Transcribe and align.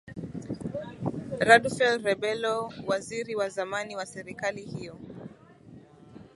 radufel 1.39 1.99
rebelo 2.03 2.69
waziri 2.87 3.35
wa 3.35 3.49
zamani 3.49 3.95
wa 3.95 4.05
serikali 4.05 4.65
hiyo 4.65 4.97